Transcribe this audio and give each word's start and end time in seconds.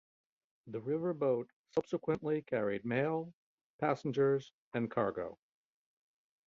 The 0.65 0.81
river 0.81 1.13
boat 1.13 1.51
subsequently 1.75 2.41
carried 2.41 2.83
mail, 2.83 3.35
passengers 3.77 4.51
and 4.73 4.89
cargo. 4.89 5.37